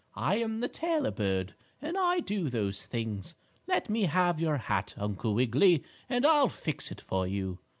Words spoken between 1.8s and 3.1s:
I do those